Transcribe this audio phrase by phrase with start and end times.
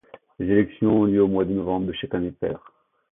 [0.39, 2.71] Les élections ont lieu au mois de novembre de chaque année paire.